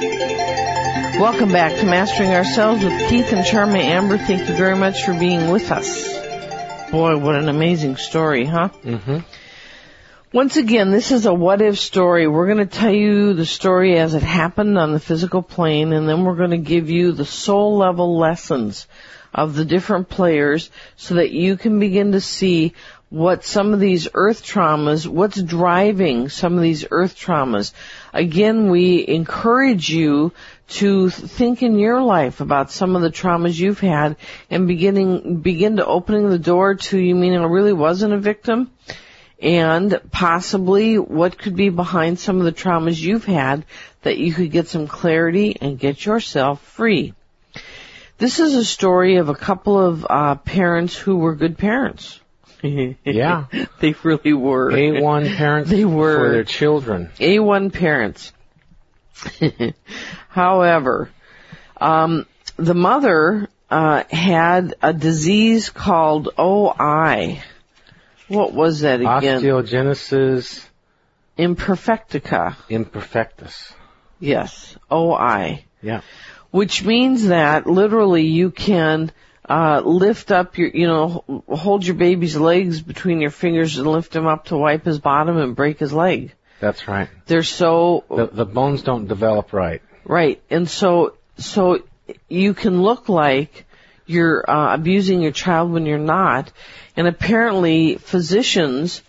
Welcome 0.00 1.50
back 1.50 1.76
to 1.80 1.84
Mastering 1.84 2.30
Ourselves 2.30 2.84
with 2.84 3.08
Keith 3.08 3.32
and 3.32 3.44
Charmaine 3.44 3.82
Amber. 3.82 4.16
Thank 4.16 4.48
you 4.48 4.54
very 4.54 4.76
much 4.76 5.02
for 5.02 5.12
being 5.12 5.50
with 5.50 5.72
us. 5.72 6.06
Boy, 6.92 7.18
what 7.18 7.34
an 7.34 7.48
amazing 7.48 7.96
story, 7.96 8.44
huh? 8.44 8.68
Mm-hmm. 8.84 9.18
Once 10.32 10.56
again, 10.56 10.92
this 10.92 11.10
is 11.10 11.26
a 11.26 11.34
what 11.34 11.60
if 11.62 11.80
story. 11.80 12.28
We're 12.28 12.46
going 12.46 12.58
to 12.58 12.78
tell 12.78 12.92
you 12.92 13.34
the 13.34 13.44
story 13.44 13.98
as 13.98 14.14
it 14.14 14.22
happened 14.22 14.78
on 14.78 14.92
the 14.92 15.00
physical 15.00 15.42
plane, 15.42 15.92
and 15.92 16.08
then 16.08 16.24
we're 16.24 16.36
going 16.36 16.50
to 16.50 16.58
give 16.58 16.90
you 16.90 17.10
the 17.10 17.24
soul 17.24 17.76
level 17.76 18.18
lessons 18.18 18.86
of 19.34 19.56
the 19.56 19.64
different 19.64 20.08
players 20.08 20.70
so 20.96 21.16
that 21.16 21.32
you 21.32 21.56
can 21.56 21.80
begin 21.80 22.12
to 22.12 22.20
see 22.20 22.74
what 23.10 23.44
some 23.44 23.72
of 23.72 23.80
these 23.80 24.08
earth 24.12 24.44
traumas, 24.44 25.06
what's 25.06 25.40
driving 25.40 26.28
some 26.28 26.56
of 26.56 26.62
these 26.62 26.84
earth 26.90 27.16
traumas. 27.16 27.72
Again, 28.12 28.68
we 28.68 29.06
encourage 29.06 29.88
you 29.88 30.32
to 30.68 31.08
think 31.08 31.62
in 31.62 31.78
your 31.78 32.02
life 32.02 32.40
about 32.40 32.70
some 32.70 32.94
of 32.96 33.02
the 33.02 33.10
traumas 33.10 33.58
you've 33.58 33.80
had 33.80 34.16
and 34.50 34.68
beginning, 34.68 35.36
begin 35.36 35.76
to 35.76 35.86
opening 35.86 36.28
the 36.28 36.38
door 36.38 36.74
to 36.74 36.98
you 36.98 37.14
meaning 37.14 37.40
I 37.40 37.44
really 37.44 37.72
wasn't 37.72 38.12
a 38.12 38.18
victim 38.18 38.70
and 39.40 40.00
possibly 40.10 40.98
what 40.98 41.38
could 41.38 41.56
be 41.56 41.70
behind 41.70 42.18
some 42.18 42.38
of 42.38 42.44
the 42.44 42.52
traumas 42.52 43.00
you've 43.00 43.24
had 43.24 43.64
that 44.02 44.18
you 44.18 44.32
could 44.32 44.50
get 44.50 44.68
some 44.68 44.86
clarity 44.86 45.56
and 45.60 45.78
get 45.78 46.04
yourself 46.04 46.60
free. 46.60 47.14
This 48.18 48.40
is 48.40 48.54
a 48.54 48.64
story 48.64 49.16
of 49.16 49.28
a 49.28 49.34
couple 49.34 49.78
of 49.78 50.06
uh, 50.08 50.34
parents 50.34 50.96
who 50.96 51.16
were 51.16 51.36
good 51.36 51.56
parents. 51.56 52.20
Yeah. 52.62 53.46
they 53.80 53.94
really 54.02 54.32
were. 54.32 54.70
A1 54.70 55.36
parents 55.36 55.70
They 55.70 55.84
were. 55.84 56.18
for 56.18 56.32
their 56.32 56.44
children. 56.44 57.10
A1 57.18 57.72
parents. 57.72 58.32
However, 60.28 61.10
um, 61.80 62.26
the 62.56 62.74
mother 62.74 63.48
uh, 63.70 64.04
had 64.10 64.74
a 64.82 64.92
disease 64.92 65.70
called 65.70 66.30
OI. 66.38 67.42
What 68.28 68.52
was 68.52 68.80
that 68.80 69.00
again? 69.00 69.42
Osteogenesis 69.42 70.64
Imperfectica. 71.38 72.56
imperfectus. 72.68 73.72
Yes, 74.20 74.76
OI. 74.90 75.64
Yeah. 75.82 76.00
Which 76.50 76.84
means 76.84 77.28
that 77.28 77.66
literally 77.66 78.26
you 78.26 78.50
can 78.50 79.12
uh, 79.48 79.80
lift 79.84 80.30
up 80.30 80.58
your, 80.58 80.68
you 80.68 80.86
know, 80.86 81.42
hold 81.48 81.86
your 81.86 81.96
baby's 81.96 82.36
legs 82.36 82.80
between 82.80 83.20
your 83.20 83.30
fingers 83.30 83.78
and 83.78 83.86
lift 83.86 84.14
him 84.14 84.26
up 84.26 84.46
to 84.46 84.56
wipe 84.56 84.84
his 84.84 84.98
bottom 84.98 85.38
and 85.38 85.56
break 85.56 85.78
his 85.78 85.92
leg. 85.92 86.34
That's 86.60 86.86
right. 86.88 87.08
They're 87.26 87.42
so 87.42 88.04
The, 88.10 88.26
the 88.26 88.44
bones 88.44 88.82
don't 88.82 89.06
develop 89.06 89.52
right. 89.52 89.80
Right. 90.04 90.42
And 90.50 90.68
so, 90.68 91.16
so 91.36 91.82
you 92.28 92.54
can 92.54 92.82
look 92.82 93.08
like 93.08 93.66
you're 94.06 94.48
uh, 94.48 94.74
abusing 94.74 95.22
your 95.22 95.32
child 95.32 95.70
when 95.70 95.86
you're 95.86 95.98
not. 95.98 96.50
And 96.96 97.06
apparently 97.06 97.96
physicians 97.96 99.02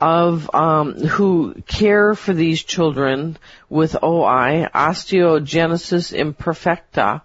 of 0.00 0.52
um, 0.54 0.94
who 0.94 1.54
care 1.66 2.14
for 2.14 2.32
these 2.32 2.62
children 2.62 3.36
with 3.68 3.96
OI, 4.02 4.68
osteogenesis 4.74 6.12
imperfecta, 6.12 7.22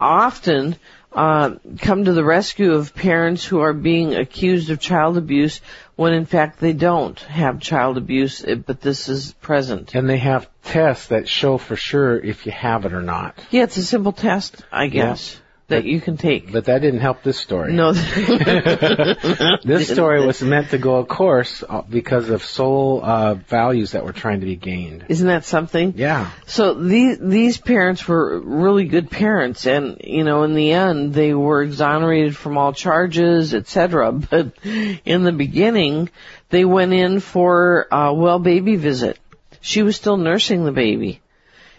often 0.00 0.76
uh, 1.12 1.56
come 1.80 2.04
to 2.04 2.12
the 2.12 2.24
rescue 2.24 2.72
of 2.72 2.94
parents 2.94 3.44
who 3.44 3.60
are 3.60 3.72
being 3.72 4.14
accused 4.14 4.70
of 4.70 4.80
child 4.80 5.16
abuse 5.16 5.60
when 5.96 6.12
in 6.12 6.24
fact 6.24 6.60
they 6.60 6.72
don't 6.72 7.18
have 7.20 7.60
child 7.60 7.98
abuse, 7.98 8.44
eh, 8.44 8.54
but 8.54 8.80
this 8.80 9.08
is 9.08 9.32
present. 9.34 9.94
And 9.94 10.08
they 10.08 10.18
have 10.18 10.48
tests 10.62 11.08
that 11.08 11.28
show 11.28 11.58
for 11.58 11.76
sure 11.76 12.16
if 12.18 12.46
you 12.46 12.52
have 12.52 12.86
it 12.86 12.92
or 12.92 13.02
not. 13.02 13.38
Yeah, 13.50 13.64
it's 13.64 13.76
a 13.76 13.82
simple 13.82 14.12
test, 14.12 14.64
I 14.72 14.86
guess, 14.86 15.38
that 15.70 15.84
you 15.84 16.00
can 16.00 16.16
take. 16.16 16.52
But 16.52 16.66
that 16.66 16.80
didn't 16.80 17.00
help 17.00 17.22
this 17.22 17.38
story. 17.38 17.72
No, 17.72 17.92
This 19.64 19.88
story 19.92 20.24
was 20.24 20.42
meant 20.42 20.70
to 20.70 20.78
go 20.78 20.96
a 20.96 21.04
course 21.04 21.64
uh, 21.68 21.82
because 21.82 22.30
of 22.30 22.44
soul 22.44 23.00
uh, 23.02 23.34
values 23.34 23.92
that 23.92 24.04
were 24.04 24.12
trying 24.12 24.40
to 24.40 24.46
be 24.46 24.56
gained. 24.56 25.06
isn't 25.08 25.26
that 25.26 25.44
something? 25.44 25.94
Yeah. 25.96 26.30
So 26.46 26.74
these 26.74 27.18
these 27.18 27.58
parents 27.58 28.06
were 28.06 28.40
really 28.40 28.84
good 28.84 29.10
parents, 29.10 29.66
and 29.66 30.00
you 30.04 30.24
know, 30.24 30.42
in 30.44 30.54
the 30.54 30.72
end, 30.72 31.14
they 31.14 31.34
were 31.34 31.62
exonerated 31.62 32.36
from 32.36 32.58
all 32.58 32.72
charges, 32.72 33.54
etc. 33.54 34.12
But 34.30 34.52
in 34.64 35.22
the 35.24 35.32
beginning, 35.32 36.10
they 36.50 36.64
went 36.64 36.92
in 36.92 37.20
for 37.20 37.86
a 37.90 38.12
well 38.14 38.38
baby 38.38 38.76
visit. 38.76 39.18
She 39.60 39.82
was 39.82 39.96
still 39.96 40.16
nursing 40.16 40.64
the 40.64 40.72
baby, 40.72 41.20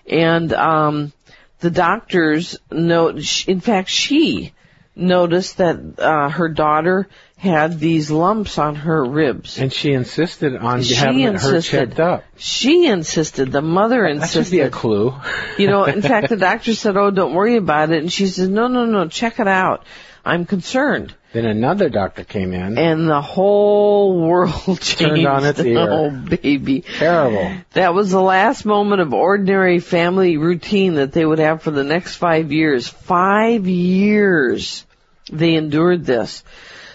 and 0.06 0.52
um, 0.54 1.14
the 1.62 1.72
doctors 1.72 2.58
note. 2.72 3.48
In 3.48 3.62
fact, 3.62 3.90
she 3.90 4.54
noticed 4.96 5.58
that 5.58 5.78
uh, 6.00 6.30
her 6.30 6.50
daughter 6.50 7.08
had 7.38 7.80
these 7.80 8.12
lumps 8.12 8.60
on 8.60 8.76
her 8.76 9.04
ribs. 9.04 9.58
And 9.58 9.72
she 9.74 9.94
insisted 9.94 10.56
on 10.58 10.84
She 10.84 10.94
having 10.96 11.24
her 11.24 11.30
insisted. 11.32 11.72
checked 11.72 12.00
up. 12.00 12.24
She 12.38 12.86
insisted. 12.86 13.52
The 13.52 13.62
mother 13.62 14.06
insisted. 14.06 14.38
That 14.40 14.46
should 14.46 14.52
be 14.52 14.60
a 14.60 14.70
clue. 14.70 15.14
You 15.58 15.68
know, 15.68 15.86
in 15.86 16.02
fact, 16.12 16.30
the 16.30 16.38
doctor 16.38 16.76
said, 16.76 16.98
"Oh, 16.98 17.10
don't 17.10 17.34
worry 17.34 17.56
about 17.56 17.92
it," 17.92 18.00
and 18.02 18.12
she 18.12 18.28
says, 18.28 18.48
"No, 18.48 18.68
no, 18.68 18.86
no, 18.86 19.08
check 19.08 19.40
it 19.40 19.48
out. 19.48 19.86
I'm 20.26 20.46
concerned." 20.46 21.14
Then 21.34 21.46
another 21.46 21.88
doctor 21.90 22.26
came 22.26 22.54
in. 22.54 22.78
And 22.78 23.08
the 23.08 23.22
whole 23.22 24.20
world 24.20 24.52
changed. 24.82 25.26
on 25.26 25.46
its 25.46 25.60
ear. 25.62 25.88
Oh, 25.90 26.10
baby. 26.10 26.82
Terrible. 26.82 27.54
That 27.72 27.94
was 27.94 28.12
the 28.12 28.22
last 28.22 28.66
moment 28.66 29.02
of 29.02 29.14
ordinary 29.14 29.80
family 29.80 30.36
routine 30.36 30.96
that 30.96 31.14
they 31.14 31.26
would 31.26 31.40
have 31.40 31.62
for 31.62 31.72
the 31.72 31.86
next 31.86 32.16
five 32.16 32.52
years. 32.52 32.88
Five 32.88 33.66
years 33.68 34.86
they 35.32 35.56
endured 35.56 36.06
this. 36.06 36.44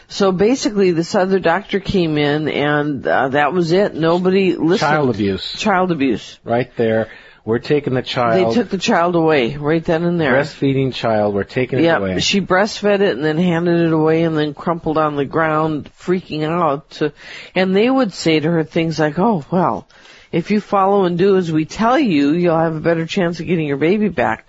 So 0.09 0.31
basically, 0.31 0.93
this 0.93 1.15
other 1.17 1.41
doctor 1.41 1.81
came 1.81 2.17
in, 2.17 2.49
and 2.49 3.05
uh, 3.05 3.31
that 3.31 3.53
was 3.53 3.73
it. 3.73 3.95
Nobody 3.95 4.55
listened. 4.55 4.79
Child 4.79 5.11
abuse. 5.11 5.59
Child 5.59 5.91
abuse. 5.91 6.39
Right 6.45 6.71
there. 6.77 7.11
We're 7.47 7.61
taking 7.61 7.95
the 7.95 8.03
child. 8.03 8.51
They 8.51 8.55
took 8.55 8.71
the 8.71 8.77
child 8.77 9.15
away 9.15 9.57
right 9.57 9.83
then 9.83 10.03
and 10.03 10.21
there. 10.21 10.33
breastfeeding 10.35 10.93
child. 10.93 11.33
We're 11.33 11.45
taking 11.45 11.79
it 11.79 11.83
Yeah, 11.85 11.99
away. 11.99 12.19
she 12.19 12.41
breastfed 12.41 13.01
it 13.01 13.15
and 13.17 13.25
then 13.25 13.39
handed 13.39 13.81
it 13.87 13.93
away 13.93 14.25
and 14.25 14.37
then 14.37 14.53
crumpled 14.53 14.99
on 14.99 15.15
the 15.15 15.25
ground, 15.25 15.89
freaking 15.97 16.43
out. 16.43 16.91
To, 16.99 17.13
and 17.55 17.75
they 17.75 17.89
would 17.89 18.13
say 18.13 18.41
to 18.41 18.51
her 18.51 18.65
things 18.65 18.99
like, 18.99 19.21
"Oh, 19.21 19.45
well, 19.53 19.87
if 20.33 20.51
you 20.51 20.61
follow 20.61 21.05
and 21.05 21.17
do 21.17 21.37
as 21.37 21.53
we 21.53 21.65
tell 21.67 21.97
you, 21.97 22.33
you'll 22.33 22.59
have 22.59 22.75
a 22.75 22.81
better 22.81 23.07
chance 23.07 23.39
of 23.39 23.47
getting 23.47 23.69
your 23.69 23.77
baby 23.77 24.09
back." 24.09 24.49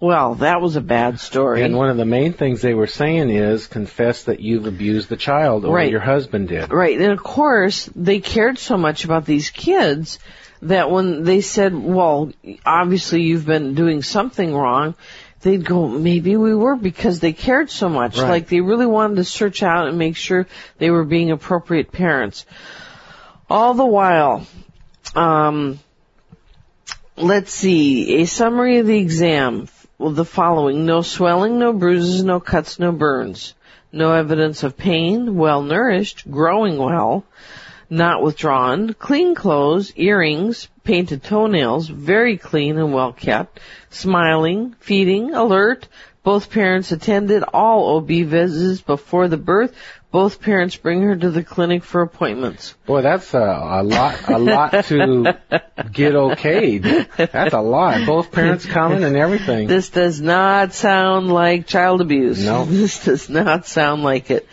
Well, 0.00 0.36
that 0.36 0.62
was 0.62 0.76
a 0.76 0.80
bad 0.80 1.18
story. 1.20 1.60
And 1.62 1.76
one 1.76 1.90
of 1.90 1.96
the 1.98 2.04
main 2.06 2.32
things 2.32 2.62
they 2.62 2.72
were 2.72 2.86
saying 2.86 3.28
is 3.30 3.66
confess 3.66 4.22
that 4.24 4.40
you've 4.40 4.64
abused 4.66 5.10
the 5.10 5.16
child 5.16 5.66
or 5.66 5.74
Right. 5.74 5.90
your 5.90 6.00
husband 6.00 6.48
did. 6.48 6.72
Right, 6.72 6.98
and 6.98 7.12
of 7.12 7.22
course, 7.22 7.90
they 7.94 8.20
cared 8.20 8.58
so 8.58 8.78
much 8.78 9.04
about 9.04 9.26
these 9.26 9.50
kids 9.50 10.18
that 10.62 10.90
when 10.90 11.24
they 11.24 11.40
said, 11.40 11.74
well, 11.74 12.32
obviously 12.64 13.22
you've 13.22 13.46
been 13.46 13.74
doing 13.74 14.02
something 14.02 14.54
wrong, 14.54 14.94
they'd 15.40 15.64
go, 15.64 15.88
maybe 15.88 16.36
we 16.36 16.54
were 16.54 16.76
because 16.76 17.20
they 17.20 17.32
cared 17.32 17.70
so 17.70 17.88
much. 17.88 18.18
Right. 18.18 18.28
Like 18.28 18.48
they 18.48 18.60
really 18.60 18.86
wanted 18.86 19.16
to 19.16 19.24
search 19.24 19.62
out 19.62 19.88
and 19.88 19.98
make 19.98 20.16
sure 20.16 20.46
they 20.78 20.90
were 20.90 21.04
being 21.04 21.30
appropriate 21.30 21.92
parents. 21.92 22.44
All 23.48 23.74
the 23.74 23.86
while, 23.86 24.46
um, 25.14 25.78
let's 27.16 27.52
see, 27.52 28.20
a 28.20 28.26
summary 28.26 28.78
of 28.78 28.86
the 28.86 28.98
exam. 28.98 29.68
Well, 29.98 30.12
the 30.12 30.24
following, 30.24 30.86
no 30.86 31.02
swelling, 31.02 31.58
no 31.58 31.72
bruises, 31.72 32.22
no 32.22 32.40
cuts, 32.40 32.78
no 32.78 32.92
burns. 32.92 33.54
No 33.90 34.12
evidence 34.12 34.64
of 34.64 34.76
pain, 34.76 35.36
well 35.36 35.62
nourished, 35.62 36.30
growing 36.30 36.76
well, 36.76 37.24
not 37.90 38.22
withdrawn, 38.22 38.94
clean 38.94 39.34
clothes, 39.34 39.92
earrings, 39.96 40.68
painted 40.84 41.22
toenails, 41.22 41.88
very 41.88 42.36
clean 42.36 42.78
and 42.78 42.92
well 42.92 43.12
kept, 43.12 43.60
smiling, 43.90 44.74
feeding, 44.80 45.34
alert. 45.34 45.88
Both 46.24 46.50
parents 46.50 46.92
attended 46.92 47.42
all 47.42 47.96
OB 47.96 48.08
visits 48.08 48.82
before 48.82 49.28
the 49.28 49.38
birth. 49.38 49.74
Both 50.10 50.40
parents 50.40 50.76
bring 50.76 51.02
her 51.02 51.16
to 51.16 51.30
the 51.30 51.42
clinic 51.42 51.84
for 51.84 52.02
appointments. 52.02 52.74
Boy, 52.86 53.02
that's 53.02 53.32
a, 53.34 53.38
a 53.38 53.82
lot, 53.82 54.28
a 54.28 54.38
lot 54.38 54.70
to 54.86 55.38
get 55.92 56.14
okayed. 56.14 57.08
That's 57.16 57.54
a 57.54 57.60
lot. 57.60 58.06
Both 58.06 58.32
parents 58.32 58.66
coming 58.66 59.04
and 59.04 59.16
everything. 59.16 59.68
This 59.68 59.90
does 59.90 60.20
not 60.20 60.72
sound 60.72 61.30
like 61.30 61.66
child 61.66 62.00
abuse. 62.00 62.44
No. 62.44 62.64
This 62.78 63.04
does 63.04 63.28
not 63.28 63.66
sound 63.66 64.02
like 64.02 64.30
it. 64.30 64.46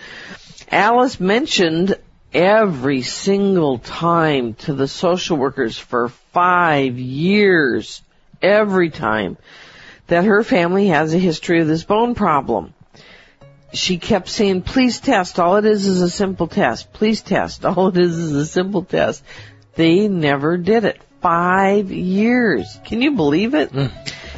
Alice 0.72 1.20
mentioned 1.20 1.96
every 2.36 3.02
single 3.02 3.80
time 3.80 4.56
to 4.56 4.74
the 4.74 4.90
social 4.90 5.38
workers 5.38 5.78
for 5.78 6.10
five 6.10 7.00
years, 7.00 8.02
every 8.42 8.90
time, 8.90 9.38
that 10.08 10.26
her 10.26 10.44
family 10.44 10.88
has 10.88 11.14
a 11.14 11.18
history 11.18 11.62
of 11.62 11.68
this 11.68 11.86
bone 11.86 12.14
problem. 12.14 12.74
She 13.74 13.98
kept 13.98 14.28
saying, 14.28 14.64
please 14.64 15.00
test. 15.00 15.40
All 15.40 15.56
it 15.56 15.66
is 15.66 15.88
is 15.88 16.02
a 16.02 16.10
simple 16.10 16.48
test. 16.48 16.92
Please 16.92 17.22
test. 17.22 17.66
All 17.66 17.88
it 17.88 17.98
is 17.98 18.18
is 18.18 18.34
a 18.34 18.46
simple 18.46 18.84
test. 18.84 19.24
They 19.76 20.08
never 20.08 20.58
did 20.58 20.84
it. 20.84 21.02
five 21.22 21.92
years. 21.92 22.80
Can 22.86 23.02
you 23.02 23.12
believe 23.12 23.56
it? 23.56 23.72
Mm. 23.72 23.92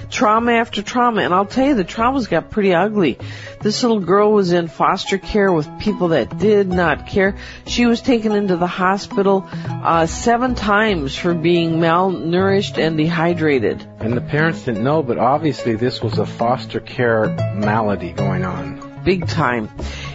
Trauma 0.09 0.53
after 0.53 0.81
trauma, 0.81 1.21
and 1.21 1.33
I'll 1.33 1.45
tell 1.45 1.67
you, 1.67 1.75
the 1.75 1.83
traumas 1.83 2.29
got 2.29 2.49
pretty 2.49 2.73
ugly. 2.73 3.17
This 3.61 3.83
little 3.83 3.99
girl 3.99 4.31
was 4.31 4.51
in 4.51 4.67
foster 4.67 5.17
care 5.17 5.51
with 5.51 5.67
people 5.79 6.09
that 6.09 6.37
did 6.37 6.67
not 6.69 7.07
care. 7.07 7.35
She 7.65 7.85
was 7.85 8.01
taken 8.01 8.31
into 8.31 8.55
the 8.55 8.67
hospital 8.67 9.47
uh, 9.51 10.05
seven 10.05 10.55
times 10.55 11.15
for 11.15 11.33
being 11.33 11.79
malnourished 11.79 12.77
and 12.77 12.97
dehydrated. 12.97 13.85
And 13.99 14.13
the 14.13 14.21
parents 14.21 14.63
didn't 14.63 14.83
know, 14.83 15.03
but 15.03 15.17
obviously 15.17 15.75
this 15.75 16.01
was 16.01 16.17
a 16.17 16.25
foster 16.25 16.79
care 16.79 17.27
malady 17.55 18.11
going 18.11 18.45
on. 18.45 19.01
Big 19.03 19.27
time. 19.27 19.69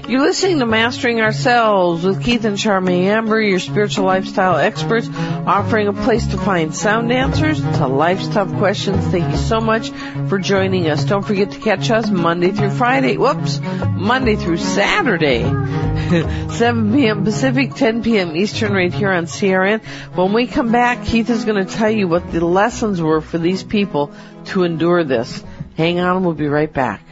You're 0.08 0.20
listening 0.20 0.58
to 0.58 0.66
Mastering 0.66 1.20
Ourselves 1.20 2.04
with 2.04 2.24
Keith 2.24 2.44
and 2.44 2.56
Charmaine 2.56 3.04
Amber, 3.04 3.40
your 3.40 3.60
spiritual 3.60 4.04
lifestyle 4.04 4.56
experts, 4.56 5.08
offering 5.08 5.86
a 5.86 5.92
place 5.92 6.26
to 6.28 6.38
find 6.38 6.74
sound 6.74 7.12
answers 7.12 7.60
to 7.60 7.86
life's 7.86 8.26
tough 8.26 8.52
questions. 8.58 9.06
Thank 9.06 9.30
you 9.30 9.38
so 9.38 9.60
much 9.60 9.90
for 10.28 10.40
joining 10.40 10.88
us. 10.88 11.04
Don't 11.04 11.24
forget 11.24 11.52
to 11.52 11.60
catch 11.60 11.88
us 11.90 12.10
Monday 12.10 12.50
through 12.50 12.72
Friday. 12.72 13.16
Whoops. 13.16 13.60
Monday 13.60 14.34
through 14.34 14.56
Saturday. 14.56 15.42
7 16.50 16.92
p.m. 16.92 17.24
Pacific, 17.24 17.74
10 17.74 18.02
p.m. 18.02 18.36
Eastern 18.36 18.72
right 18.72 18.92
here 18.92 19.12
on 19.12 19.26
CRN. 19.26 19.84
When 20.16 20.32
we 20.32 20.48
come 20.48 20.72
back, 20.72 21.04
Keith 21.04 21.30
is 21.30 21.44
going 21.44 21.64
to 21.64 21.72
tell 21.72 21.90
you 21.90 22.08
what 22.08 22.32
the 22.32 22.44
lessons 22.44 23.00
were 23.00 23.20
for 23.20 23.38
these 23.38 23.62
people 23.62 24.12
to 24.46 24.64
endure 24.64 25.04
this. 25.04 25.44
Hang 25.76 26.00
on, 26.00 26.24
we'll 26.24 26.34
be 26.34 26.48
right 26.48 26.72
back. 26.72 27.02